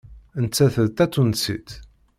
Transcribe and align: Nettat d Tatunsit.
Nettat 0.41 0.75
d 0.85 0.87
Tatunsit. 0.97 1.69